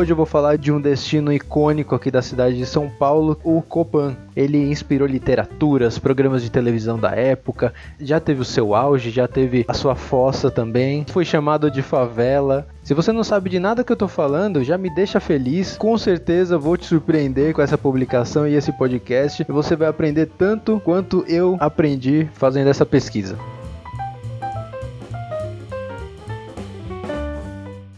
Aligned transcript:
Hoje 0.00 0.12
eu 0.12 0.16
vou 0.16 0.24
falar 0.24 0.56
de 0.56 0.72
um 0.72 0.80
destino 0.80 1.30
icônico 1.30 1.94
aqui 1.94 2.10
da 2.10 2.22
cidade 2.22 2.56
de 2.56 2.64
São 2.64 2.88
Paulo, 2.88 3.38
o 3.44 3.60
Copan. 3.60 4.16
Ele 4.34 4.56
inspirou 4.56 5.06
literaturas, 5.06 5.98
programas 5.98 6.42
de 6.42 6.50
televisão 6.50 6.98
da 6.98 7.10
época, 7.10 7.74
já 8.00 8.18
teve 8.18 8.40
o 8.40 8.44
seu 8.44 8.74
auge, 8.74 9.10
já 9.10 9.28
teve 9.28 9.62
a 9.68 9.74
sua 9.74 9.94
fossa 9.94 10.50
também, 10.50 11.04
foi 11.10 11.26
chamado 11.26 11.70
de 11.70 11.82
favela. 11.82 12.66
Se 12.82 12.94
você 12.94 13.12
não 13.12 13.22
sabe 13.22 13.50
de 13.50 13.58
nada 13.58 13.84
que 13.84 13.92
eu 13.92 13.96
tô 13.96 14.08
falando, 14.08 14.64
já 14.64 14.78
me 14.78 14.88
deixa 14.88 15.20
feliz. 15.20 15.76
Com 15.76 15.98
certeza 15.98 16.56
vou 16.56 16.78
te 16.78 16.86
surpreender 16.86 17.52
com 17.52 17.60
essa 17.60 17.76
publicação 17.76 18.48
e 18.48 18.54
esse 18.54 18.72
podcast. 18.72 19.44
Você 19.50 19.76
vai 19.76 19.88
aprender 19.88 20.30
tanto 20.38 20.80
quanto 20.82 21.26
eu 21.28 21.58
aprendi 21.60 22.26
fazendo 22.32 22.70
essa 22.70 22.86
pesquisa. 22.86 23.36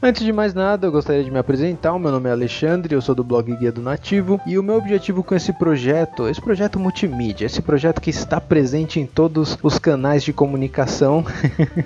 Antes 0.04 0.24
de 0.24 0.32
mais 0.32 0.52
nada, 0.52 0.88
eu 0.88 0.90
gostaria 0.90 1.22
de 1.22 1.30
me 1.30 1.38
apresentar. 1.38 1.92
O 1.92 1.98
meu 1.98 2.10
nome 2.10 2.28
é 2.28 2.32
Alexandre, 2.32 2.92
eu 2.92 3.00
sou 3.00 3.14
do 3.14 3.22
blog 3.22 3.54
Guia 3.54 3.70
do 3.70 3.80
Nativo 3.80 4.40
e 4.44 4.58
o 4.58 4.62
meu 4.62 4.74
objetivo 4.74 5.22
com 5.22 5.32
esse 5.32 5.52
projeto, 5.52 6.28
esse 6.28 6.40
projeto 6.40 6.80
multimídia, 6.80 7.46
esse 7.46 7.62
projeto 7.62 8.00
que 8.00 8.10
está 8.10 8.40
presente 8.40 8.98
em 8.98 9.06
todos 9.06 9.56
os 9.62 9.78
canais 9.78 10.24
de 10.24 10.32
comunicação. 10.32 11.24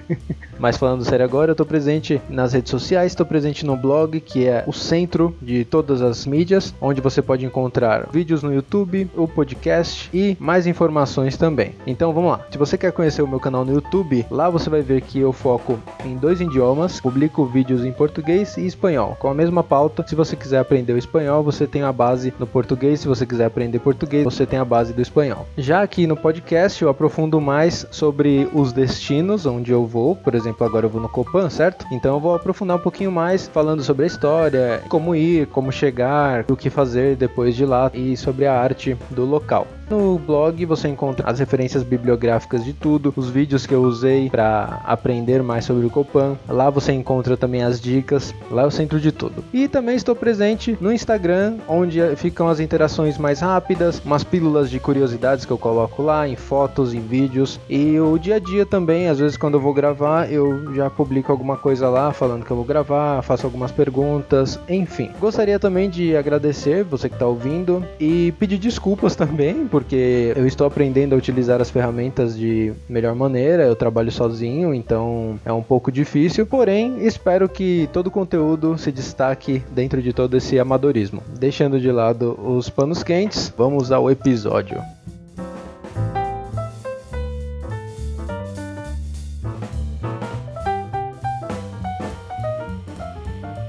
Mas 0.58 0.78
falando 0.78 1.04
sério 1.04 1.26
agora, 1.26 1.50
eu 1.50 1.52
estou 1.52 1.66
presente 1.66 2.18
nas 2.30 2.54
redes 2.54 2.70
sociais, 2.70 3.12
estou 3.12 3.26
presente 3.26 3.66
no 3.66 3.76
blog, 3.76 4.18
que 4.18 4.46
é 4.46 4.64
o 4.66 4.72
centro 4.72 5.36
de 5.42 5.66
todas 5.66 6.00
as 6.00 6.24
mídias, 6.24 6.74
onde 6.80 7.02
você 7.02 7.20
pode 7.20 7.44
encontrar 7.44 8.08
vídeos 8.10 8.42
no 8.42 8.50
YouTube, 8.50 9.10
o 9.14 9.28
podcast 9.28 10.08
e 10.14 10.34
mais 10.40 10.66
informações 10.66 11.36
também. 11.36 11.74
Então 11.86 12.14
vamos 12.14 12.30
lá. 12.30 12.46
Se 12.50 12.56
você 12.56 12.78
quer 12.78 12.92
conhecer 12.92 13.20
o 13.20 13.28
meu 13.28 13.38
canal 13.38 13.62
no 13.62 13.74
YouTube, 13.74 14.24
lá 14.30 14.48
você 14.48 14.70
vai 14.70 14.80
ver 14.80 15.02
que 15.02 15.18
eu 15.18 15.34
foco 15.34 15.78
em 16.02 16.16
dois 16.16 16.40
idiomas, 16.40 16.98
publico 16.98 17.44
vídeos 17.44 17.84
em 17.84 17.92
português 17.92 18.05
português 18.06 18.56
e 18.56 18.64
espanhol, 18.64 19.16
com 19.18 19.28
a 19.28 19.34
mesma 19.34 19.64
pauta. 19.64 20.04
Se 20.06 20.14
você 20.14 20.36
quiser 20.36 20.60
aprender 20.60 20.92
o 20.92 20.98
espanhol, 20.98 21.42
você 21.42 21.66
tem 21.66 21.82
a 21.82 21.92
base 21.92 22.32
no 22.38 22.46
português. 22.46 23.00
Se 23.00 23.08
você 23.08 23.26
quiser 23.26 23.46
aprender 23.46 23.80
português, 23.80 24.22
você 24.22 24.46
tem 24.46 24.60
a 24.60 24.64
base 24.64 24.92
do 24.92 25.02
espanhol. 25.02 25.46
Já 25.58 25.82
aqui 25.82 26.06
no 26.06 26.16
podcast, 26.16 26.80
eu 26.80 26.88
aprofundo 26.88 27.40
mais 27.40 27.84
sobre 27.90 28.48
os 28.54 28.72
destinos 28.72 29.44
onde 29.44 29.72
eu 29.72 29.84
vou. 29.84 30.14
Por 30.14 30.36
exemplo, 30.36 30.64
agora 30.64 30.86
eu 30.86 30.90
vou 30.90 31.02
no 31.02 31.08
Copan, 31.08 31.50
certo? 31.50 31.84
Então 31.90 32.14
eu 32.14 32.20
vou 32.20 32.34
aprofundar 32.34 32.76
um 32.76 32.80
pouquinho 32.80 33.10
mais 33.10 33.48
falando 33.48 33.82
sobre 33.82 34.04
a 34.04 34.06
história, 34.06 34.82
como 34.88 35.14
ir, 35.14 35.48
como 35.48 35.72
chegar, 35.72 36.44
o 36.48 36.56
que 36.56 36.70
fazer 36.70 37.16
depois 37.16 37.56
de 37.56 37.66
lá 37.66 37.90
e 37.92 38.16
sobre 38.16 38.46
a 38.46 38.54
arte 38.54 38.96
do 39.10 39.24
local. 39.24 39.66
No 39.88 40.18
blog 40.18 40.64
você 40.64 40.88
encontra 40.88 41.30
as 41.30 41.38
referências 41.38 41.84
bibliográficas 41.84 42.64
de 42.64 42.72
tudo, 42.72 43.14
os 43.16 43.30
vídeos 43.30 43.66
que 43.66 43.74
eu 43.74 43.82
usei 43.82 44.28
para 44.28 44.80
aprender 44.84 45.42
mais 45.44 45.64
sobre 45.64 45.86
o 45.86 45.90
Copan. 45.90 46.36
Lá 46.48 46.68
você 46.70 46.92
encontra 46.92 47.36
também 47.36 47.62
as 47.62 47.80
dicas, 47.80 48.34
lá 48.50 48.62
é 48.62 48.66
o 48.66 48.70
centro 48.70 48.98
de 48.98 49.12
tudo. 49.12 49.44
E 49.52 49.68
também 49.68 49.94
estou 49.94 50.16
presente 50.16 50.76
no 50.80 50.92
Instagram, 50.92 51.58
onde 51.68 52.00
ficam 52.16 52.48
as 52.48 52.58
interações 52.58 53.16
mais 53.16 53.38
rápidas, 53.38 54.02
umas 54.04 54.24
pílulas 54.24 54.68
de 54.68 54.80
curiosidades 54.80 55.44
que 55.44 55.52
eu 55.52 55.58
coloco 55.58 56.02
lá, 56.02 56.26
em 56.26 56.34
fotos, 56.34 56.92
em 56.92 57.00
vídeos. 57.00 57.60
E 57.68 57.98
o 58.00 58.18
dia 58.18 58.36
a 58.36 58.40
dia 58.40 58.66
também, 58.66 59.08
às 59.08 59.20
vezes 59.20 59.36
quando 59.36 59.54
eu 59.54 59.60
vou 59.60 59.72
gravar, 59.72 60.30
eu 60.32 60.74
já 60.74 60.90
publico 60.90 61.30
alguma 61.30 61.56
coisa 61.56 61.88
lá 61.88 62.12
falando 62.12 62.44
que 62.44 62.50
eu 62.50 62.56
vou 62.56 62.66
gravar, 62.66 63.22
faço 63.22 63.46
algumas 63.46 63.70
perguntas, 63.70 64.58
enfim. 64.68 65.12
Gostaria 65.20 65.60
também 65.60 65.88
de 65.88 66.16
agradecer 66.16 66.82
você 66.82 67.08
que 67.08 67.14
está 67.14 67.26
ouvindo 67.26 67.84
e 68.00 68.32
pedir 68.32 68.58
desculpas 68.58 69.14
também 69.16 69.68
porque 69.76 70.32
eu 70.34 70.46
estou 70.46 70.66
aprendendo 70.66 71.14
a 71.14 71.18
utilizar 71.18 71.60
as 71.60 71.68
ferramentas 71.68 72.34
de 72.34 72.72
melhor 72.88 73.14
maneira, 73.14 73.64
eu 73.64 73.76
trabalho 73.76 74.10
sozinho, 74.10 74.72
então 74.72 75.38
é 75.44 75.52
um 75.52 75.62
pouco 75.62 75.92
difícil, 75.92 76.46
porém 76.46 77.04
espero 77.04 77.46
que 77.46 77.86
todo 77.92 78.06
o 78.06 78.10
conteúdo 78.10 78.78
se 78.78 78.90
destaque 78.90 79.62
dentro 79.70 80.00
de 80.00 80.14
todo 80.14 80.34
esse 80.34 80.58
amadorismo. 80.58 81.22
Deixando 81.38 81.78
de 81.78 81.92
lado 81.92 82.40
os 82.42 82.70
panos 82.70 83.02
quentes, 83.02 83.52
vamos 83.54 83.92
ao 83.92 84.10
episódio. 84.10 84.80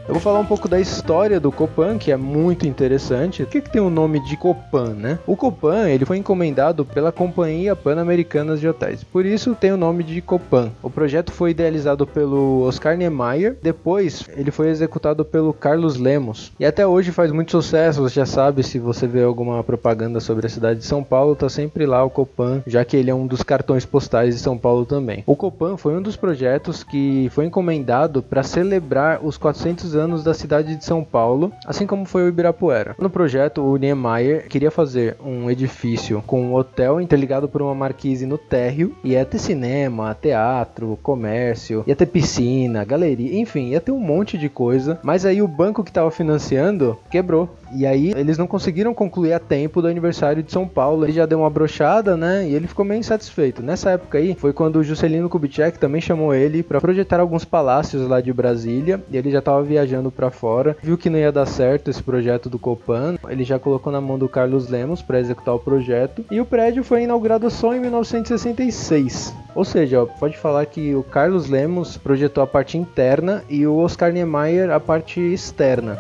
Eu 0.08 0.14
vou 0.14 0.22
falar 0.22 0.40
um 0.40 0.46
pouco 0.46 0.70
da 0.70 0.80
história 0.80 1.38
do 1.38 1.52
Copan, 1.52 1.98
que 1.98 2.14
é 2.14 2.16
muito 2.16 2.66
interessante. 2.66 3.44
Por 3.44 3.52
que, 3.52 3.60
que 3.60 3.70
tem 3.70 3.82
o 3.82 3.90
nome 3.90 4.22
de 4.22 4.38
Copan, 4.38 4.94
né? 4.94 5.20
O 5.28 5.36
Copan 5.36 5.90
ele 5.90 6.06
foi 6.06 6.16
encomendado 6.16 6.86
pela 6.86 7.12
Companhia 7.12 7.76
Pan-Americana 7.76 8.56
de 8.56 8.66
Hotéis, 8.66 9.04
por 9.04 9.26
isso 9.26 9.54
tem 9.54 9.74
o 9.74 9.78
nome 9.78 10.06
de 10.06 10.22
Copan. 10.22 10.72
O 10.82 10.90
projeto 10.90 11.34
foi 11.34 11.52
idealizado 11.52 12.08
pelo 12.08 12.62
Oscar 12.62 12.96
Niemeyer, 12.96 13.58
depois 13.62 14.24
ele 14.34 14.50
foi 14.50 14.70
executado 14.70 15.26
pelo 15.26 15.52
Carlos 15.52 15.98
Lemos 15.98 16.54
e 16.58 16.66
até 16.66 16.88
hoje 16.88 17.12
faz 17.12 17.30
muito 17.34 17.52
sucesso. 17.52 18.02
Você 18.02 18.16
já 18.16 18.26
sabe 18.26 18.64
se 18.64 18.80
você 18.80 19.08
vê 19.08 19.24
alguma 19.24 19.62
propaganda 19.62 20.22
sobre 20.22 20.48
a 20.48 20.50
cidade 20.50 20.80
de 20.80 20.86
São 20.86 21.04
Paulo, 21.04 21.36
tá 21.36 21.50
sempre 21.50 21.86
lá 21.86 22.02
o 22.06 22.10
Copan, 22.10 22.64
já 22.66 22.86
que 22.86 22.96
ele 22.96 23.12
é 23.12 23.14
um 23.14 23.28
dos 23.28 23.44
cartões 23.44 23.86
postais 23.86 24.36
de 24.36 24.42
São 24.42 24.58
Paulo 24.58 24.86
também. 24.86 25.22
O 25.28 25.36
Copan 25.36 25.76
foi 25.76 25.98
um 25.98 26.02
dos 26.02 26.16
projetos 26.16 26.82
que 26.82 27.30
foi 27.34 27.46
encomendado 27.46 28.24
para 28.24 28.42
celebrar 28.42 29.20
os 29.22 29.38
400 29.38 29.97
anos 29.98 30.24
da 30.24 30.34
cidade 30.34 30.76
de 30.76 30.86
São 30.86 31.04
Paulo, 31.04 31.52
assim 31.66 31.86
como 31.86 32.06
foi 32.06 32.24
o 32.24 32.28
Ibirapuera. 32.30 32.96
No 33.00 33.10
projeto, 33.10 33.62
o 33.62 33.76
Niemeyer 33.78 34.48
queria 34.48 34.72
fazer 34.72 35.18
um 35.24 35.50
edifício 35.50 36.24
com 36.26 36.42
um 36.42 36.56
hotel 36.56 37.02
interligado 37.02 37.50
por 37.50 37.62
uma 37.62 37.76
marquise 37.76 38.26
no 38.26 38.38
térreo, 38.38 38.96
e 39.04 39.12
ia 39.12 39.26
ter 39.26 39.40
cinema, 39.40 40.16
teatro, 40.20 40.98
comércio, 41.02 41.84
ia 41.88 41.96
ter 41.96 42.06
piscina, 42.06 42.86
galeria, 42.86 43.40
enfim, 43.40 43.70
ia 43.70 43.82
ter 43.82 43.92
um 43.92 44.00
monte 44.00 44.38
de 44.38 44.50
coisa, 44.50 45.00
mas 45.04 45.26
aí 45.26 45.42
o 45.42 45.48
banco 45.48 45.84
que 45.84 45.90
estava 45.90 46.12
financiando 46.12 46.98
quebrou. 47.10 47.50
E 47.74 47.86
aí 47.86 48.14
eles 48.16 48.38
não 48.38 48.48
conseguiram 48.48 48.94
concluir 48.94 49.34
a 49.34 49.40
tempo 49.40 49.82
do 49.82 49.88
aniversário 49.88 50.42
de 50.42 50.52
São 50.52 50.68
Paulo. 50.68 51.06
Ele 51.06 51.12
já 51.12 51.26
deu 51.26 51.40
uma 51.40 51.50
brochada, 51.50 52.16
né? 52.16 52.48
E 52.48 52.56
ele 52.56 52.68
ficou 52.68 52.86
meio 52.86 53.00
insatisfeito. 53.00 53.62
Nessa 53.62 53.92
época 53.92 54.18
aí 54.18 54.36
foi 54.36 54.54
quando 54.54 54.78
o 54.78 54.84
Juscelino 54.84 55.30
Kubitschek 55.30 55.78
também 55.78 56.02
chamou 56.02 56.34
ele 56.34 56.64
para 56.64 56.80
projetar 56.80 57.20
alguns 57.20 57.44
palácios 57.44 58.08
lá 58.08 58.22
de 58.22 58.32
Brasília. 58.32 59.02
E 59.12 59.18
ele 59.18 59.32
já 59.32 59.40
estava 59.40 59.62
viajando 59.64 59.87
para 60.12 60.32
fora, 60.32 60.76
viu 60.82 60.98
que 60.98 61.10
não 61.10 61.18
ia 61.20 61.32
dar 61.32 61.46
certo 61.46 61.90
esse 61.90 62.02
projeto 62.02 62.50
do 62.50 62.60
Copan. 62.60 63.18
Ele 63.30 63.44
já 63.44 63.60
colocou 63.60 63.92
na 63.92 64.02
mão 64.02 64.18
do 64.18 64.30
Carlos 64.30 64.70
Lemos 64.70 65.02
para 65.02 65.20
executar 65.20 65.56
o 65.56 65.60
projeto. 65.60 66.26
E 66.30 66.40
o 66.40 66.46
prédio 66.46 66.84
foi 66.84 67.04
inaugurado 67.04 67.50
só 67.50 67.74
em 67.74 67.80
1966. 67.80 69.34
Ou 69.56 69.66
seja, 69.66 70.06
pode 70.06 70.38
falar 70.38 70.66
que 70.66 70.94
o 70.94 71.04
Carlos 71.04 71.50
Lemos 71.50 71.98
projetou 71.98 72.44
a 72.44 72.48
parte 72.48 72.78
interna 72.78 73.44
e 73.50 73.66
o 73.66 73.78
Oscar 73.78 74.12
Niemeyer 74.12 74.70
a 74.70 74.80
parte 74.80 75.20
externa. 75.20 75.98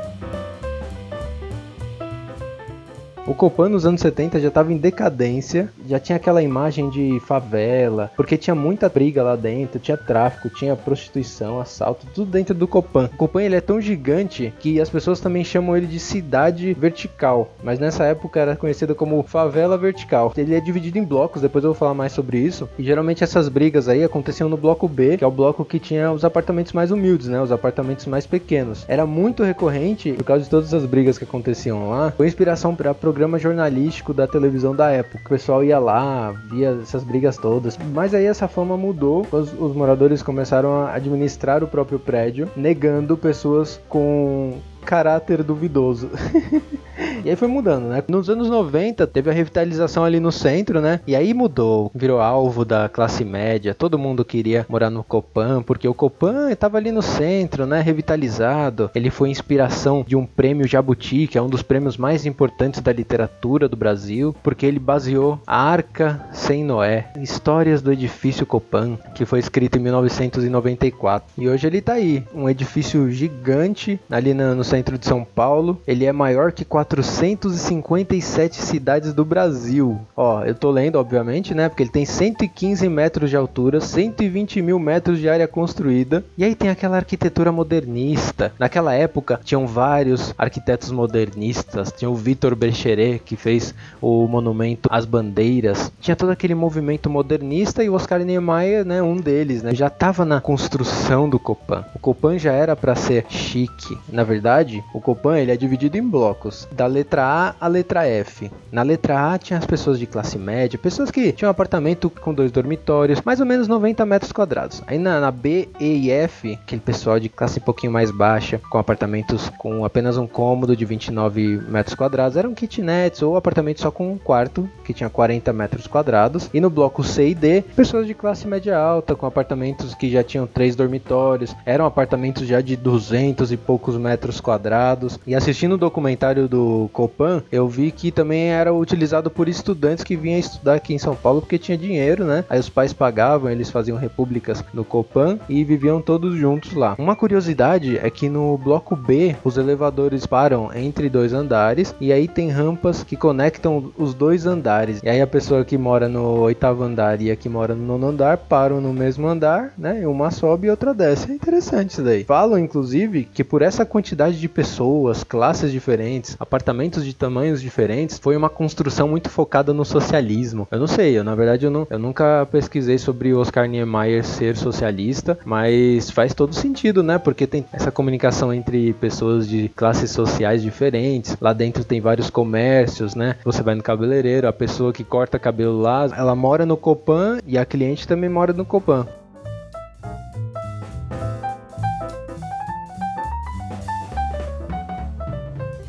O 3.27 3.33
Copan 3.33 3.67
nos 3.67 3.85
anos 3.85 3.99
70 3.99 4.39
já 4.39 4.47
estava 4.47 4.71
em 4.71 4.77
decadência, 4.77 5.69
já 5.85 5.99
tinha 5.99 6.15
aquela 6.15 6.41
imagem 6.41 6.89
de 6.89 7.19
favela, 7.19 8.09
porque 8.15 8.37
tinha 8.37 8.55
muita 8.55 8.87
briga 8.87 9.21
lá 9.21 9.35
dentro, 9.35 9.81
tinha 9.81 9.97
tráfico, 9.97 10.49
tinha 10.49 10.77
prostituição, 10.77 11.59
assalto, 11.59 12.07
tudo 12.15 12.31
dentro 12.31 12.55
do 12.55 12.65
Copan. 12.65 13.09
O 13.13 13.17
Copan 13.17 13.43
ele 13.43 13.57
é 13.57 13.59
tão 13.59 13.81
gigante 13.81 14.53
que 14.61 14.79
as 14.79 14.89
pessoas 14.89 15.19
também 15.19 15.43
chamam 15.43 15.75
ele 15.75 15.87
de 15.87 15.99
cidade 15.99 16.73
vertical, 16.73 17.51
mas 17.61 17.79
nessa 17.79 18.05
época 18.05 18.39
era 18.39 18.55
conhecido 18.55 18.95
como 18.95 19.21
favela 19.23 19.77
vertical. 19.77 20.31
Ele 20.37 20.55
é 20.55 20.61
dividido 20.61 20.97
em 20.97 21.03
blocos, 21.03 21.41
depois 21.41 21.65
eu 21.65 21.71
vou 21.71 21.77
falar 21.77 21.93
mais 21.93 22.13
sobre 22.13 22.37
isso. 22.37 22.69
E 22.79 22.83
geralmente 22.83 23.25
essas 23.25 23.49
brigas 23.49 23.89
aí 23.89 24.05
aconteciam 24.05 24.47
no 24.47 24.55
bloco 24.55 24.87
B, 24.87 25.17
que 25.17 25.23
é 25.25 25.27
o 25.27 25.31
bloco 25.31 25.65
que 25.65 25.79
tinha 25.79 26.13
os 26.13 26.23
apartamentos 26.23 26.71
mais 26.71 26.91
humildes, 26.91 27.27
né, 27.27 27.41
os 27.41 27.51
apartamentos 27.51 28.05
mais 28.05 28.25
pequenos. 28.25 28.85
Era 28.87 29.05
muito 29.05 29.43
recorrente 29.43 30.13
por 30.13 30.23
causa 30.23 30.45
de 30.45 30.49
todas 30.49 30.73
as 30.73 30.85
brigas 30.85 31.17
que 31.17 31.25
aconteciam 31.25 31.89
lá. 31.89 32.13
Foi 32.15 32.25
inspiração 32.25 32.73
para 32.73 32.93
programa 33.17 33.39
jornalístico 33.39 34.13
da 34.13 34.27
televisão 34.27 34.75
da 34.75 34.91
época. 34.91 35.23
O 35.25 35.29
pessoal 35.29 35.63
ia 35.63 35.79
lá, 35.79 36.31
via 36.51 36.77
essas 36.83 37.03
brigas 37.03 37.35
todas. 37.35 37.75
Mas 37.91 38.13
aí 38.13 38.25
essa 38.25 38.47
fama 38.47 38.77
mudou, 38.77 39.25
os, 39.31 39.51
os 39.59 39.75
moradores 39.75 40.21
começaram 40.21 40.83
a 40.83 40.93
administrar 40.93 41.63
o 41.63 41.67
próprio 41.67 41.97
prédio, 41.97 42.47
negando 42.55 43.17
pessoas 43.17 43.81
com 43.89 44.59
caráter 44.85 45.41
duvidoso. 45.41 46.11
e 47.23 47.29
aí 47.29 47.35
foi 47.35 47.47
mudando, 47.47 47.85
né? 47.85 48.03
Nos 48.07 48.29
anos 48.29 48.49
90 48.49 49.07
teve 49.07 49.29
a 49.29 49.33
revitalização 49.33 50.03
ali 50.03 50.19
no 50.19 50.31
centro, 50.31 50.81
né? 50.81 50.99
E 51.07 51.15
aí 51.15 51.33
mudou, 51.33 51.91
virou 51.93 52.19
alvo 52.19 52.63
da 52.63 52.89
classe 52.89 53.23
média. 53.25 53.73
Todo 53.73 53.97
mundo 53.97 54.25
queria 54.25 54.65
morar 54.69 54.89
no 54.89 55.03
Copan, 55.03 55.61
porque 55.61 55.87
o 55.87 55.93
Copan 55.93 56.51
estava 56.51 56.77
ali 56.77 56.91
no 56.91 57.01
centro, 57.01 57.65
né? 57.65 57.81
Revitalizado. 57.81 58.91
Ele 58.93 59.09
foi 59.09 59.29
inspiração 59.29 60.05
de 60.07 60.15
um 60.15 60.25
prêmio 60.25 60.67
Jabuti, 60.67 61.27
que 61.27 61.37
é 61.37 61.41
um 61.41 61.49
dos 61.49 61.61
prêmios 61.61 61.97
mais 61.97 62.25
importantes 62.25 62.81
da 62.81 62.93
literatura 62.93 63.67
do 63.67 63.75
Brasil, 63.75 64.35
porque 64.43 64.65
ele 64.65 64.79
baseou 64.79 65.39
a 65.45 65.57
Arca 65.57 66.27
sem 66.31 66.63
Noé, 66.63 67.11
Histórias 67.21 67.81
do 67.81 67.91
Edifício 67.91 68.45
Copan, 68.45 68.97
que 69.15 69.25
foi 69.25 69.39
escrito 69.39 69.77
em 69.77 69.81
1994. 69.81 71.29
E 71.37 71.49
hoje 71.49 71.67
ele 71.67 71.81
tá 71.81 71.93
aí, 71.93 72.23
um 72.33 72.49
edifício 72.49 73.09
gigante 73.09 73.99
ali 74.09 74.33
no 74.33 74.63
centro 74.63 74.97
de 74.97 75.05
São 75.05 75.23
Paulo. 75.23 75.81
Ele 75.87 76.05
é 76.05 76.11
maior 76.11 76.51
que 76.51 76.65
400 76.65 77.06
457 77.07 78.57
cidades 78.57 79.13
do 79.13 79.23
Brasil. 79.23 79.99
Ó, 80.15 80.43
eu 80.43 80.53
tô 80.53 80.69
lendo, 80.69 80.97
obviamente, 80.97 81.53
né? 81.53 81.69
Porque 81.69 81.83
ele 81.83 81.89
tem 81.89 82.05
115 82.05 82.87
metros 82.89 83.29
de 83.29 83.37
altura, 83.37 83.79
120 83.79 84.61
mil 84.61 84.77
metros 84.77 85.17
de 85.17 85.29
área 85.29 85.47
construída. 85.47 86.23
E 86.37 86.43
aí 86.43 86.53
tem 86.53 86.69
aquela 86.69 86.97
arquitetura 86.97 87.51
modernista. 87.51 88.53
Naquela 88.59 88.93
época 88.93 89.39
tinham 89.43 89.65
vários 89.65 90.33
arquitetos 90.37 90.91
modernistas. 90.91 91.93
Tinha 91.95 92.09
o 92.09 92.15
Vitor 92.15 92.55
Brecheret, 92.55 93.19
que 93.19 93.35
fez 93.35 93.73
o 94.01 94.27
monumento 94.27 94.89
às 94.91 95.05
bandeiras. 95.05 95.91
Tinha 95.99 96.15
todo 96.15 96.29
aquele 96.29 96.55
movimento 96.55 97.09
modernista 97.09 97.83
e 97.83 97.89
o 97.89 97.93
Oscar 97.93 98.19
Niemeyer, 98.19 98.85
né? 98.85 99.01
Um 99.01 99.17
deles, 99.17 99.63
né? 99.63 99.73
Já 99.73 99.89
tava 99.89 100.25
na 100.25 100.41
construção 100.41 101.29
do 101.29 101.39
Copan. 101.39 101.85
O 101.95 101.99
Copan 101.99 102.37
já 102.37 102.51
era 102.51 102.75
para 102.75 102.95
ser 102.95 103.25
chique. 103.29 103.97
Na 104.11 104.23
verdade, 104.23 104.83
o 104.93 104.99
Copan 104.99 105.39
ele 105.39 105.51
é 105.51 105.57
dividido 105.57 105.97
em 105.97 106.07
blocos, 106.07 106.67
da 106.71 106.87
letra 106.97 107.23
A 107.23 107.55
à 107.59 107.67
letra 107.67 108.07
F. 108.07 108.51
Na 108.71 108.81
letra 108.81 109.33
A 109.33 109.37
tinha 109.37 109.59
as 109.59 109.65
pessoas 109.65 109.99
de 109.99 110.05
classe 110.05 110.37
média, 110.37 110.79
pessoas 110.79 111.11
que 111.11 111.31
tinham 111.31 111.49
um 111.49 111.51
apartamento 111.51 112.09
com 112.09 112.33
dois 112.33 112.51
dormitórios, 112.51 113.21
mais 113.23 113.39
ou 113.39 113.45
menos 113.45 113.67
90 113.67 114.05
metros 114.05 114.31
quadrados. 114.31 114.81
Aí 114.87 114.97
na, 114.97 115.19
na 115.19 115.31
B, 115.31 115.69
E 115.79 116.07
e 116.07 116.11
F, 116.11 116.53
aquele 116.53 116.81
pessoal 116.81 117.19
de 117.19 117.29
classe 117.29 117.59
um 117.59 117.63
pouquinho 117.63 117.91
mais 117.91 118.11
baixa, 118.11 118.59
com 118.69 118.77
apartamentos 118.77 119.49
com 119.57 119.85
apenas 119.85 120.17
um 120.17 120.27
cômodo 120.27 120.75
de 120.75 120.85
29 120.85 121.61
metros 121.67 121.95
quadrados, 121.95 122.37
eram 122.37 122.53
kitnets 122.53 123.21
ou 123.21 123.37
apartamentos 123.37 123.81
só 123.81 123.91
com 123.91 124.11
um 124.11 124.17
quarto, 124.17 124.69
que 124.83 124.93
tinha 124.93 125.09
40 125.09 125.53
metros 125.53 125.87
quadrados. 125.87 126.49
E 126.53 126.59
no 126.59 126.69
bloco 126.69 127.03
C 127.03 127.29
e 127.29 127.35
D, 127.35 127.61
pessoas 127.75 128.07
de 128.07 128.13
classe 128.13 128.47
média 128.47 128.77
alta, 128.77 129.15
com 129.15 129.25
apartamentos 129.25 129.93
que 129.93 130.09
já 130.09 130.23
tinham 130.23 130.47
três 130.47 130.75
dormitórios, 130.75 131.55
eram 131.65 131.85
apartamentos 131.85 132.47
já 132.47 132.61
de 132.61 132.75
200 132.75 133.51
e 133.51 133.57
poucos 133.57 133.95
metros 133.97 134.41
quadrados. 134.41 135.19
E 135.27 135.35
assistindo 135.35 135.73
o 135.73 135.77
documentário 135.77 136.47
do 136.47 136.86
Copan, 136.89 137.43
eu 137.51 137.67
vi 137.67 137.91
que 137.91 138.11
também 138.11 138.49
era 138.49 138.73
utilizado 138.73 139.29
por 139.29 139.47
estudantes 139.47 140.03
que 140.03 140.15
vinham 140.15 140.39
estudar 140.39 140.75
aqui 140.75 140.93
em 140.93 140.99
São 140.99 141.15
Paulo 141.15 141.41
porque 141.41 141.57
tinha 141.57 141.77
dinheiro, 141.77 142.23
né? 142.23 142.43
Aí 142.49 142.59
os 142.59 142.69
pais 142.69 142.93
pagavam, 142.93 143.49
eles 143.49 143.69
faziam 143.69 143.97
repúblicas 143.97 144.63
no 144.73 144.83
Copan 144.83 145.39
e 145.49 145.63
viviam 145.63 146.01
todos 146.01 146.35
juntos 146.35 146.73
lá. 146.73 146.95
Uma 146.97 147.15
curiosidade 147.15 147.97
é 147.97 148.09
que 148.09 148.29
no 148.29 148.57
bloco 148.57 148.95
B 148.95 149.35
os 149.43 149.57
elevadores 149.57 150.25
param 150.25 150.69
entre 150.73 151.09
dois 151.09 151.33
andares 151.33 151.93
e 151.99 152.11
aí 152.11 152.27
tem 152.27 152.49
rampas 152.49 153.03
que 153.03 153.15
conectam 153.15 153.91
os 153.97 154.13
dois 154.13 154.45
andares. 154.45 155.01
E 155.03 155.09
aí 155.09 155.21
a 155.21 155.27
pessoa 155.27 155.65
que 155.65 155.77
mora 155.77 156.07
no 156.07 156.39
oitavo 156.41 156.83
andar 156.83 157.21
e 157.21 157.31
a 157.31 157.35
que 157.35 157.49
mora 157.49 157.75
no 157.75 157.85
nono 157.85 158.07
andar 158.07 158.37
param 158.37 158.79
no 158.81 158.93
mesmo 158.93 159.27
andar, 159.27 159.73
né? 159.77 160.07
Uma 160.07 160.31
sobe 160.31 160.67
e 160.67 160.69
outra 160.69 160.93
desce. 160.93 161.31
É 161.31 161.35
interessante 161.35 161.91
isso 161.91 162.03
daí. 162.03 162.23
Falam 162.23 162.57
inclusive 162.57 163.27
que 163.33 163.43
por 163.43 163.61
essa 163.61 163.85
quantidade 163.85 164.39
de 164.39 164.47
pessoas, 164.47 165.23
classes 165.23 165.71
diferentes, 165.71 166.35
apartamentos 166.39 166.76
de 166.77 167.13
tamanhos 167.13 167.61
diferentes, 167.61 168.19
foi 168.19 168.37
uma 168.37 168.49
construção 168.49 169.07
muito 169.07 169.29
focada 169.29 169.73
no 169.73 169.83
socialismo. 169.83 170.67
Eu 170.71 170.79
não 170.79 170.87
sei, 170.87 171.17
eu 171.17 171.23
na 171.23 171.35
verdade 171.35 171.65
eu, 171.65 171.71
não, 171.71 171.87
eu 171.89 171.99
nunca 171.99 172.47
pesquisei 172.51 172.97
sobre 172.97 173.33
Oscar 173.33 173.67
Niemeyer 173.67 174.23
ser 174.23 174.55
socialista, 174.55 175.37
mas 175.43 176.11
faz 176.11 176.33
todo 176.33 176.53
sentido, 176.53 177.01
né? 177.01 177.17
Porque 177.17 177.47
tem 177.47 177.65
essa 177.73 177.91
comunicação 177.91 178.53
entre 178.53 178.93
pessoas 178.93 179.47
de 179.47 179.69
classes 179.69 180.11
sociais 180.11 180.61
diferentes. 180.61 181.35
Lá 181.41 181.53
dentro 181.53 181.83
tem 181.83 181.99
vários 181.99 182.29
comércios, 182.29 183.15
né? 183.15 183.35
Você 183.43 183.63
vai 183.63 183.75
no 183.75 183.83
cabeleireiro, 183.83 184.47
a 184.47 184.53
pessoa 184.53 184.93
que 184.93 185.03
corta 185.03 185.39
cabelo 185.39 185.81
lá, 185.81 186.07
ela 186.15 186.35
mora 186.35 186.65
no 186.65 186.77
Copan 186.77 187.39
e 187.45 187.57
a 187.57 187.65
cliente 187.65 188.07
também 188.07 188.29
mora 188.29 188.53
no 188.53 188.65
Copan. 188.65 189.07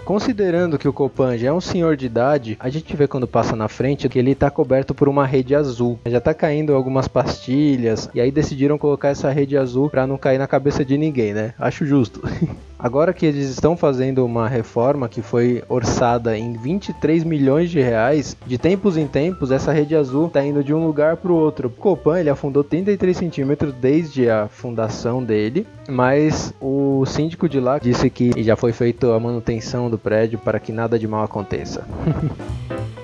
Considerando 0.09 0.79
que 0.79 0.89
o 0.89 0.93
Copan 0.93 1.37
já 1.37 1.49
é 1.49 1.53
um 1.53 1.61
senhor 1.61 1.95
de 1.95 2.07
idade, 2.07 2.57
a 2.59 2.71
gente 2.71 2.97
vê 2.97 3.07
quando 3.07 3.29
passa 3.29 3.55
na 3.55 3.69
frente 3.69 4.09
que 4.09 4.19
ele 4.19 4.31
está 4.31 4.51
coberto 4.51 4.95
por 4.95 5.07
uma 5.07 5.27
rede 5.27 5.55
azul. 5.55 6.01
Já 6.07 6.17
está 6.17 6.33
caindo 6.33 6.73
algumas 6.73 7.07
pastilhas 7.07 8.09
e 8.15 8.21
aí 8.23 8.31
decidiram 8.31 8.79
colocar 8.79 9.11
essa 9.11 9.31
rede 9.31 9.55
azul 9.55 9.91
para 9.91 10.07
não 10.07 10.17
cair 10.17 10.39
na 10.39 10.47
cabeça 10.47 10.83
de 10.83 10.97
ninguém, 10.97 11.35
né? 11.35 11.53
Acho 11.59 11.85
justo. 11.85 12.23
Agora 12.79 13.13
que 13.13 13.27
eles 13.27 13.49
estão 13.49 13.77
fazendo 13.77 14.25
uma 14.25 14.49
reforma 14.49 15.09
que 15.09 15.21
foi 15.21 15.65
orçada 15.69 16.39
em 16.39 16.53
23 16.53 17.25
milhões 17.25 17.71
de 17.71 17.81
reais, 17.81 18.37
de 18.47 18.57
tempos 18.57 18.97
em 18.97 19.09
tempos 19.09 19.51
essa 19.51 19.73
rede 19.73 19.97
azul 19.97 20.29
está 20.29 20.45
indo 20.45 20.63
de 20.63 20.73
um 20.73 20.87
lugar 20.87 21.17
para 21.17 21.33
o 21.33 21.35
outro. 21.35 21.69
Copan 21.69 22.21
ele 22.21 22.31
afundou 22.31 22.63
33 22.63 23.17
centímetros 23.17 23.75
desde 23.75 24.31
a 24.31 24.47
fundação 24.47 25.25
dele, 25.25 25.67
mas 25.89 26.55
o 26.61 27.05
síndico 27.05 27.49
de 27.49 27.59
lá 27.59 27.79
disse 27.79 28.09
que 28.09 28.43
já 28.45 28.55
foi 28.55 28.73
feita 28.73 29.13
a 29.13 29.19
manutenção 29.19 29.91
do 29.91 29.99
prédio 29.99 30.39
para 30.39 30.61
que 30.61 30.71
nada 30.71 30.99
de 30.99 31.09
mal 31.09 31.25
aconteça. 31.25 31.85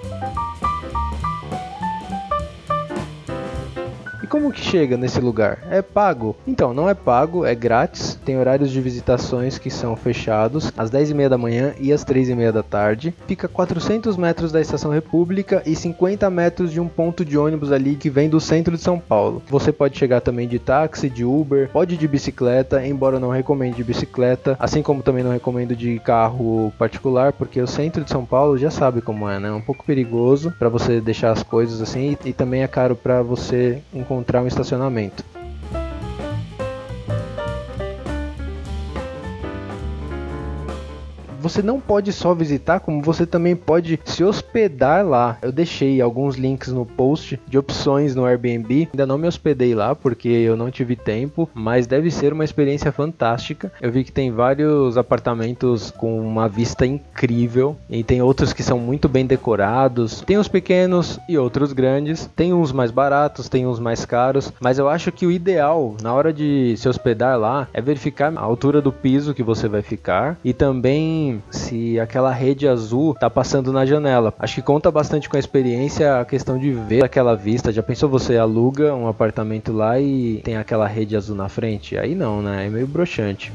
como 4.35 4.51
que 4.51 4.65
chega 4.65 4.97
nesse 4.97 5.21
lugar? 5.21 5.61
É 5.71 5.81
pago? 5.81 6.35
Então, 6.45 6.75
não 6.75 6.91
é 6.91 6.95
pago, 6.95 7.47
é 7.47 7.55
grátis. 7.55 8.19
Tem 8.25 8.37
horários 8.37 8.73
de 8.73 8.81
visitações 8.81 9.59
que 9.59 9.71
são 9.71 9.95
fechados 9.95 10.73
às 10.77 10.91
10h30 10.91 11.29
da 11.29 11.39
manhã 11.39 11.73
e 11.79 11.93
às 11.93 12.05
3h30 12.05 12.51
da 12.51 12.65
tarde. 12.65 13.15
Fica 13.29 13.47
400 13.47 14.17
metros 14.17 14.51
da 14.51 14.61
Estação 14.61 14.91
República 14.91 15.63
e 15.65 15.77
50 15.77 16.29
metros 16.31 16.73
de 16.73 16.81
um 16.81 16.89
ponto 16.89 17.25
de 17.25 17.39
ônibus 17.39 17.71
ali 17.71 17.95
que 17.95 18.11
vem 18.11 18.29
do 18.29 18.41
centro 18.41 18.77
de 18.77 18.83
São 18.83 18.99
Paulo. 18.99 19.41
Você 19.49 19.71
pode 19.71 19.97
chegar 19.97 20.21
também 20.21 20.49
de 20.49 20.59
táxi, 20.59 21.09
de 21.09 21.25
Uber, 21.25 21.71
pode 21.73 21.97
de 21.97 22.09
bicicleta, 22.09 22.85
embora 22.85 23.15
eu 23.15 23.21
não 23.21 23.31
recomende 23.31 23.77
de 23.77 23.85
bicicleta, 23.85 24.57
assim 24.59 24.83
como 24.83 25.01
também 25.01 25.23
não 25.23 25.31
recomendo 25.31 25.77
de 25.77 26.01
carro 26.01 26.73
particular, 26.77 27.33
porque 27.33 27.61
o 27.61 27.69
centro 27.69 28.03
de 28.03 28.11
São 28.11 28.27
Paulo 28.27 28.59
já 28.59 28.73
sabe 28.73 29.01
como 29.01 29.29
é, 29.29 29.39
né? 29.39 29.49
É 29.51 29.53
um 29.53 29.61
pouco 29.61 29.85
perigoso 29.85 30.53
para 30.59 30.69
você 30.69 31.01
deixar 31.01 31.31
as 31.31 31.45
coisas 31.45 31.81
assim 31.81 32.19
e, 32.25 32.31
e 32.31 32.33
também 32.33 32.65
é 32.65 32.67
caro 32.67 32.97
para 32.97 33.23
você 33.23 33.81
encontrar 33.95 34.24
encontrar 34.25 34.43
um 34.43 34.47
estacionamento. 34.47 35.23
Você 41.44 41.61
não 41.61 41.79
pode 41.79 42.11
só 42.11 42.32
visitar, 42.32 42.81
como 42.81 43.02
você 43.02 43.26
também 43.26 43.55
pode 43.55 44.00
se 44.02 44.25
hospedar 44.25 45.06
lá. 45.06 45.37
Eu 45.43 45.52
deixei 45.52 46.00
alguns 46.00 46.37
links 46.37 46.73
no 46.73 46.87
post 46.87 47.38
de 47.46 47.58
opções 47.58 48.14
no 48.14 48.25
Airbnb. 48.25 48.88
Ainda 48.91 49.05
não 49.05 49.19
me 49.19 49.29
hospedei 49.29 49.75
lá 49.75 49.94
porque 49.94 50.26
eu 50.26 50.56
não 50.56 50.70
tive 50.70 50.96
tempo, 50.96 51.46
mas 51.52 51.87
deve 51.87 52.11
ser 52.11 52.32
uma 52.32 52.44
experiência 52.44 52.91
fantástica. 52.91 53.70
Eu 53.79 53.93
vi 53.93 54.05
que 54.05 54.11
tem 54.11 54.32
vários 54.32 54.96
apartamentos 54.96 55.91
com 55.91 56.19
uma 56.19 56.49
vista 56.49 56.87
incrível 56.87 57.76
e 57.91 58.02
tem 58.02 58.23
outros 58.23 58.55
que 58.55 58.62
são 58.62 58.79
muito 58.79 59.06
bem 59.06 59.26
decorados. 59.26 60.23
Tem 60.23 60.38
uns 60.38 60.49
pequenos 60.49 61.20
e 61.29 61.37
outros 61.37 61.75
grandes. 61.75 62.26
Tem 62.35 62.55
uns 62.55 62.73
mais 62.73 62.91
baratos, 62.91 63.50
tem 63.50 63.67
uns 63.67 63.79
mais 63.79 64.06
caros, 64.06 64.50
mas 64.58 64.79
eu 64.79 64.88
acho 64.88 65.12
que 65.12 65.26
o 65.26 65.31
ideal 65.31 65.94
na 66.00 66.14
hora 66.14 66.32
de 66.32 66.75
se 66.79 66.88
hospedar 66.88 67.38
lá 67.38 67.69
é 67.75 67.82
verificar 67.82 68.32
a 68.34 68.41
altura 68.41 68.81
do 68.81 68.91
piso 68.91 69.34
que 69.34 69.43
você 69.43 69.69
vai 69.69 69.82
ficar 69.82 70.39
e 70.43 70.55
também 70.55 71.33
se 71.50 71.98
aquela 71.98 72.32
rede 72.32 72.69
azul 72.69 73.14
tá 73.14 73.29
passando 73.29 73.72
na 73.72 73.84
janela. 73.86 74.34
Acho 74.38 74.56
que 74.56 74.62
conta 74.62 74.91
bastante 74.91 75.29
com 75.29 75.36
a 75.36 75.41
experiência 75.41 76.20
a 76.20 76.24
questão 76.24 76.58
de 76.58 76.70
ver 76.72 77.05
aquela 77.05 77.34
vista. 77.34 77.72
Já 77.72 77.82
pensou 77.82 78.08
você 78.08 78.36
aluga 78.36 78.94
um 78.94 79.08
apartamento 79.08 79.72
lá 79.72 79.98
e 80.00 80.41
tem 80.44 80.56
aquela 80.56 80.86
rede 80.86 81.17
azul 81.17 81.36
na 81.36 81.48
frente? 81.48 81.96
Aí 81.96 82.14
não, 82.14 82.43
né? 82.43 82.67
É 82.67 82.70
meio 82.70 82.86
broxante. 82.86 83.53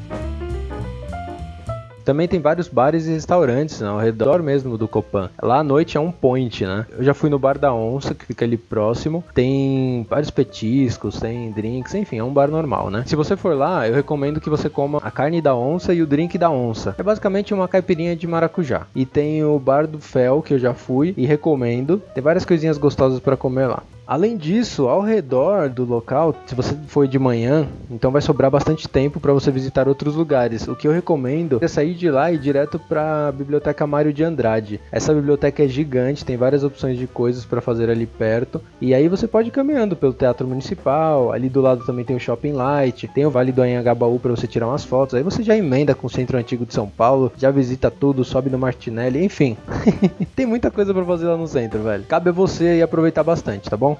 Também 2.04 2.28
tem 2.28 2.40
vários 2.40 2.68
bares 2.68 3.06
e 3.06 3.12
restaurantes 3.12 3.80
né, 3.80 3.88
ao 3.88 3.98
redor 3.98 4.42
mesmo 4.42 4.76
do 4.76 4.88
Copan. 4.88 5.30
Lá 5.42 5.58
à 5.58 5.64
noite 5.64 5.96
é 5.96 6.00
um 6.00 6.10
point, 6.10 6.64
né? 6.64 6.86
Eu 6.90 7.04
já 7.04 7.14
fui 7.14 7.30
no 7.30 7.38
Bar 7.38 7.58
da 7.58 7.72
Onça, 7.72 8.14
que 8.14 8.24
fica 8.24 8.44
ali 8.44 8.56
próximo. 8.56 9.24
Tem 9.34 10.06
vários 10.08 10.30
petiscos, 10.30 11.20
tem 11.20 11.50
drinks, 11.52 11.94
enfim, 11.94 12.18
é 12.18 12.24
um 12.24 12.32
bar 12.32 12.50
normal, 12.50 12.90
né? 12.90 13.04
Se 13.06 13.16
você 13.16 13.36
for 13.36 13.56
lá, 13.56 13.86
eu 13.86 13.94
recomendo 13.94 14.40
que 14.40 14.50
você 14.50 14.68
coma 14.68 15.00
a 15.02 15.10
carne 15.10 15.40
da 15.40 15.54
onça 15.54 15.92
e 15.92 16.02
o 16.02 16.06
drink 16.06 16.36
da 16.38 16.50
onça. 16.50 16.94
É 16.98 17.02
basicamente 17.02 17.54
uma 17.54 17.68
caipirinha 17.68 18.16
de 18.16 18.26
maracujá. 18.26 18.86
E 18.94 19.04
tem 19.04 19.44
o 19.44 19.58
Bar 19.58 19.86
do 19.86 20.00
Fel, 20.00 20.42
que 20.42 20.54
eu 20.54 20.58
já 20.58 20.74
fui 20.74 21.14
e 21.16 21.26
recomendo. 21.26 22.02
Tem 22.14 22.22
várias 22.22 22.44
coisinhas 22.44 22.78
gostosas 22.78 23.20
para 23.20 23.36
comer 23.36 23.66
lá. 23.66 23.82
Além 24.10 24.36
disso, 24.36 24.88
ao 24.88 25.02
redor 25.02 25.68
do 25.68 25.84
local, 25.84 26.34
se 26.44 26.52
você 26.52 26.74
for 26.88 27.06
de 27.06 27.16
manhã, 27.16 27.68
então 27.88 28.10
vai 28.10 28.20
sobrar 28.20 28.50
bastante 28.50 28.88
tempo 28.88 29.20
para 29.20 29.32
você 29.32 29.52
visitar 29.52 29.86
outros 29.86 30.16
lugares. 30.16 30.66
O 30.66 30.74
que 30.74 30.88
eu 30.88 30.90
recomendo 30.90 31.60
é 31.62 31.68
sair 31.68 31.94
de 31.94 32.10
lá 32.10 32.28
e 32.32 32.34
ir 32.34 32.38
direto 32.38 32.76
para 32.76 33.28
a 33.28 33.30
Biblioteca 33.30 33.86
Mário 33.86 34.12
de 34.12 34.24
Andrade. 34.24 34.80
Essa 34.90 35.14
biblioteca 35.14 35.62
é 35.62 35.68
gigante, 35.68 36.24
tem 36.24 36.36
várias 36.36 36.64
opções 36.64 36.98
de 36.98 37.06
coisas 37.06 37.44
para 37.44 37.60
fazer 37.60 37.88
ali 37.88 38.04
perto. 38.04 38.60
E 38.80 38.92
aí 38.92 39.06
você 39.06 39.28
pode 39.28 39.46
ir 39.46 39.52
caminhando 39.52 39.94
pelo 39.94 40.12
Teatro 40.12 40.44
Municipal, 40.44 41.30
ali 41.30 41.48
do 41.48 41.60
lado 41.60 41.86
também 41.86 42.04
tem 42.04 42.16
o 42.16 42.20
Shopping 42.20 42.54
Light, 42.54 43.06
tem 43.14 43.24
o 43.24 43.30
Vale 43.30 43.52
do 43.52 43.62
Anhangabaú 43.62 44.18
para 44.18 44.32
você 44.32 44.48
tirar 44.48 44.66
umas 44.66 44.84
fotos. 44.84 45.14
Aí 45.14 45.22
você 45.22 45.44
já 45.44 45.56
emenda 45.56 45.94
com 45.94 46.08
o 46.08 46.10
Centro 46.10 46.36
Antigo 46.36 46.66
de 46.66 46.74
São 46.74 46.88
Paulo, 46.88 47.30
já 47.36 47.52
visita 47.52 47.92
tudo, 47.92 48.24
sobe 48.24 48.50
no 48.50 48.58
Martinelli, 48.58 49.24
enfim. 49.24 49.56
tem 50.34 50.46
muita 50.46 50.68
coisa 50.68 50.92
para 50.92 51.04
fazer 51.04 51.28
lá 51.28 51.36
no 51.36 51.46
centro, 51.46 51.80
velho. 51.84 52.02
Cabe 52.08 52.30
a 52.30 52.32
você 52.32 52.82
aproveitar 52.82 53.22
bastante, 53.22 53.70
tá 53.70 53.76
bom? 53.76 53.99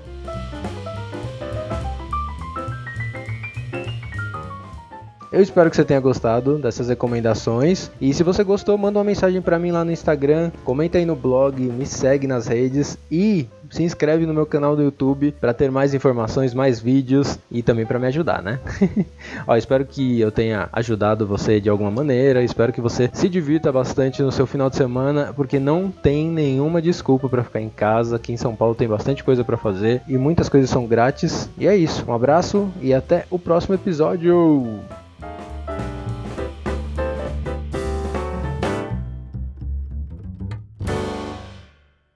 Eu 5.31 5.41
espero 5.41 5.69
que 5.69 5.77
você 5.77 5.85
tenha 5.85 5.99
gostado 5.99 6.57
dessas 6.57 6.89
recomendações. 6.89 7.89
E 8.01 8.13
se 8.13 8.21
você 8.21 8.43
gostou, 8.43 8.77
manda 8.77 8.99
uma 8.99 9.05
mensagem 9.05 9.41
para 9.41 9.57
mim 9.57 9.71
lá 9.71 9.85
no 9.85 9.91
Instagram, 9.91 10.51
comenta 10.65 10.97
aí 10.97 11.05
no 11.05 11.15
blog, 11.15 11.61
me 11.61 11.85
segue 11.85 12.27
nas 12.27 12.47
redes 12.47 12.97
e 13.09 13.47
se 13.69 13.81
inscreve 13.83 14.25
no 14.25 14.33
meu 14.33 14.45
canal 14.45 14.75
do 14.75 14.83
YouTube 14.83 15.33
para 15.39 15.53
ter 15.53 15.71
mais 15.71 15.93
informações, 15.93 16.53
mais 16.53 16.81
vídeos 16.81 17.39
e 17.49 17.63
também 17.63 17.85
para 17.85 17.97
me 17.97 18.07
ajudar, 18.07 18.43
né? 18.43 18.59
Ó, 19.47 19.55
espero 19.55 19.85
que 19.85 20.19
eu 20.19 20.29
tenha 20.31 20.67
ajudado 20.73 21.25
você 21.25 21.61
de 21.61 21.69
alguma 21.69 21.89
maneira, 21.89 22.43
espero 22.43 22.73
que 22.73 22.81
você 22.81 23.09
se 23.13 23.29
divirta 23.29 23.71
bastante 23.71 24.21
no 24.21 24.33
seu 24.33 24.45
final 24.45 24.69
de 24.69 24.75
semana, 24.75 25.31
porque 25.33 25.59
não 25.59 25.89
tem 25.89 26.27
nenhuma 26.27 26.81
desculpa 26.81 27.29
para 27.29 27.43
ficar 27.43 27.61
em 27.61 27.69
casa. 27.69 28.17
Aqui 28.17 28.33
em 28.33 28.37
São 28.37 28.53
Paulo 28.53 28.75
tem 28.75 28.87
bastante 28.87 29.23
coisa 29.23 29.45
para 29.45 29.55
fazer 29.55 30.01
e 30.09 30.17
muitas 30.17 30.49
coisas 30.49 30.69
são 30.69 30.85
grátis. 30.85 31.49
E 31.57 31.65
é 31.65 31.75
isso. 31.75 32.03
Um 32.05 32.13
abraço 32.13 32.69
e 32.81 32.93
até 32.93 33.25
o 33.29 33.39
próximo 33.39 33.75
episódio. 33.75 34.81